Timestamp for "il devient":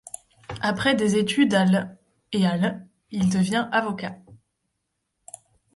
3.11-3.69